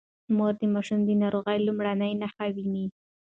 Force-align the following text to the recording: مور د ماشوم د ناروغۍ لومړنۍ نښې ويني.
مور 0.35 0.53
د 0.61 0.63
ماشوم 0.73 0.99
د 1.05 1.09
ناروغۍ 1.21 1.57
لومړنۍ 1.61 2.11
نښې 2.21 2.47
ويني. 2.55 2.85